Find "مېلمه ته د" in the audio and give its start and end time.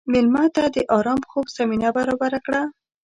0.11-0.77